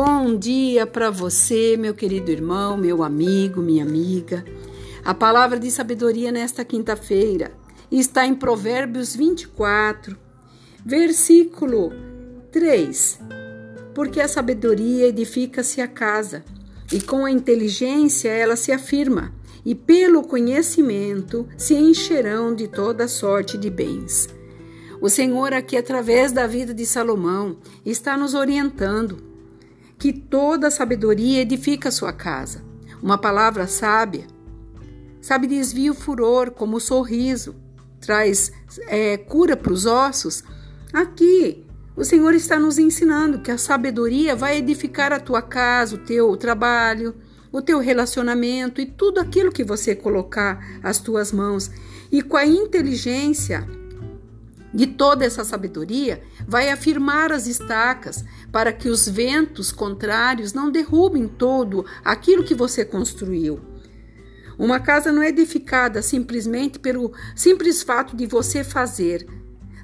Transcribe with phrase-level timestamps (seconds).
[0.00, 4.44] Bom dia para você, meu querido irmão, meu amigo, minha amiga.
[5.04, 7.50] A palavra de sabedoria nesta quinta-feira
[7.90, 10.16] está em Provérbios 24,
[10.86, 11.90] versículo
[12.52, 13.18] 3.
[13.92, 16.44] Porque a sabedoria edifica-se a casa,
[16.92, 23.58] e com a inteligência ela se afirma, e pelo conhecimento se encherão de toda sorte
[23.58, 24.28] de bens.
[25.00, 29.26] O Senhor, aqui através da vida de Salomão, está nos orientando
[29.98, 32.62] que toda sabedoria edifica a sua casa.
[33.02, 34.26] Uma palavra sábia,
[35.20, 37.56] sabe, desvia o furor, como o sorriso,
[38.00, 38.52] traz
[38.86, 40.42] é, cura para os ossos.
[40.92, 41.64] Aqui,
[41.96, 46.36] o Senhor está nos ensinando que a sabedoria vai edificar a tua casa, o teu
[46.36, 47.14] trabalho,
[47.50, 51.70] o teu relacionamento e tudo aquilo que você colocar as tuas mãos.
[52.10, 53.68] E com a inteligência,
[54.72, 61.26] de toda essa sabedoria, vai afirmar as estacas para que os ventos contrários não derrubem
[61.26, 63.60] todo aquilo que você construiu.
[64.58, 69.26] Uma casa não é edificada simplesmente pelo simples fato de você fazer.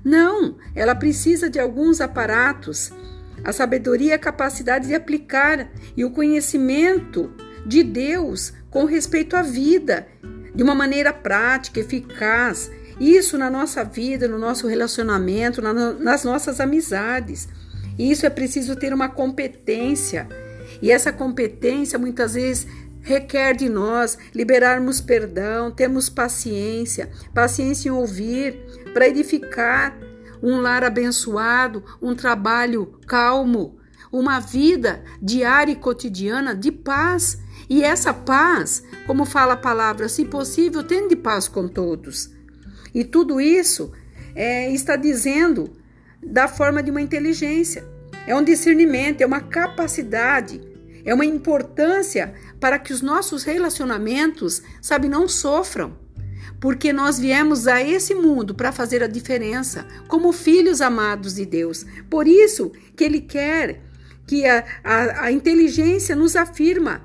[0.05, 2.93] Não, ela precisa de alguns aparatos.
[3.45, 7.33] A sabedoria é a capacidade de aplicar e o conhecimento
[7.65, 10.09] de Deus com respeito à vida,
[10.55, 16.61] de uma maneira prática, eficaz isso na nossa vida, no nosso relacionamento, na, nas nossas
[16.61, 17.49] amizades.
[17.99, 20.29] Isso é preciso ter uma competência.
[20.81, 22.67] E essa competência muitas vezes
[23.01, 28.57] requer de nós liberarmos perdão, termos paciência, paciência em ouvir,
[28.93, 29.97] para edificar
[30.43, 33.79] um lar abençoado, um trabalho calmo,
[34.13, 37.39] uma vida diária e cotidiana de paz.
[37.69, 42.34] E essa paz, como fala a palavra, se possível, tende paz com todos.
[42.95, 43.93] E tudo isso
[44.35, 45.73] é, está dizendo
[46.23, 47.85] da forma de uma inteligência.
[48.27, 50.61] É um discernimento, é uma capacidade,
[51.05, 55.99] é uma importância para que os nossos relacionamentos, sabe, não sofram.
[56.61, 61.85] Porque nós viemos a esse mundo para fazer a diferença, como filhos amados de Deus.
[62.09, 63.83] Por isso que Ele quer
[64.27, 67.03] que a, a, a inteligência nos afirma.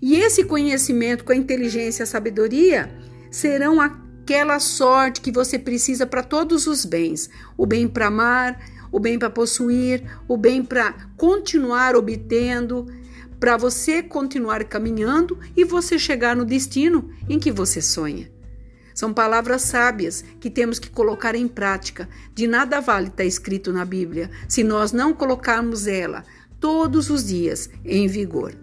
[0.00, 2.92] E esse conhecimento com a inteligência e a sabedoria
[3.30, 3.88] serão a
[4.22, 8.58] aquela sorte que você precisa para todos os bens: o bem para amar,
[8.90, 12.86] o bem para possuir, o bem para continuar obtendo,
[13.38, 18.30] para você continuar caminhando e você chegar no destino em que você sonha.
[18.94, 22.08] São palavras sábias que temos que colocar em prática.
[22.34, 26.24] De nada vale estar tá escrito na Bíblia se nós não colocarmos ela
[26.60, 28.54] todos os dias em vigor.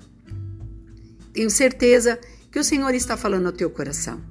[1.33, 2.19] Tenho certeza
[2.51, 4.28] que o Senhor está falando ao teu coração.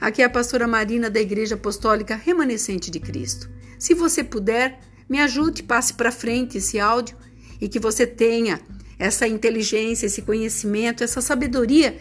[0.00, 3.50] Aqui é a pastora Marina da Igreja Apostólica Remanescente de Cristo.
[3.78, 7.18] Se você puder, me ajude, passe para frente esse áudio
[7.60, 8.58] e que você tenha
[8.98, 11.98] essa inteligência, esse conhecimento, essa sabedoria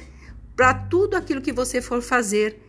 [0.55, 2.61] para tudo aquilo que você for fazer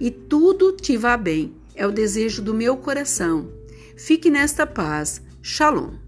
[0.00, 1.54] e tudo te vá bem.
[1.74, 3.52] É o desejo do meu coração.
[3.94, 5.20] Fique nesta paz.
[5.42, 6.07] Shalom.